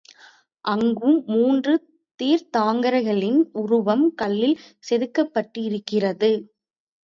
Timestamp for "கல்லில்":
4.15-4.57